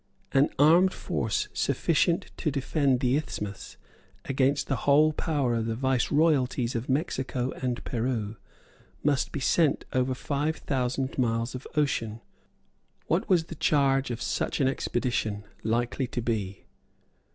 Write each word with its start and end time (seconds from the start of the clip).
An 0.31 0.49
armed 0.57 0.95
force 0.95 1.47
sufficient 1.53 2.31
to 2.37 2.49
defend 2.49 3.01
the 3.01 3.15
isthmus 3.17 3.77
against 4.25 4.65
the 4.65 4.77
whole 4.87 5.13
power 5.13 5.53
of 5.53 5.67
the 5.67 5.75
viceroyalties 5.75 6.73
of 6.73 6.89
Mexico 6.89 7.51
and 7.61 7.83
Peru 7.83 8.35
must 9.03 9.31
be 9.31 9.39
sent 9.39 9.85
over 9.93 10.15
five 10.15 10.55
thousand 10.57 11.19
miles 11.19 11.53
of 11.53 11.67
ocean. 11.77 12.19
What 13.05 13.29
was 13.29 13.43
the 13.43 13.53
charge 13.53 14.09
of 14.09 14.23
such 14.23 14.59
an 14.59 14.67
expedition 14.67 15.43
likely 15.63 16.07
to 16.07 16.21
be? 16.23 16.65